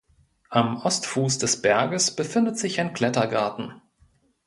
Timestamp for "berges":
1.61-2.15